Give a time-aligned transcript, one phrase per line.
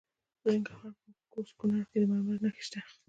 [0.41, 2.79] د ننګرهار په کوز کونړ کې د مرمرو نښې شته.